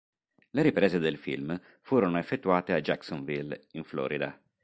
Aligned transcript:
Le 0.49 0.63
riprese 0.63 0.97
del 0.97 1.19
film 1.19 1.61
furono 1.83 2.17
effettuate 2.17 2.73
a 2.73 2.81
Jacksonville, 2.81 3.67
in 3.73 3.83
Florida. 3.83 4.35